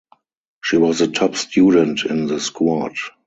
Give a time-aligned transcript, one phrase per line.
[0.63, 2.93] She was the top student in the squad.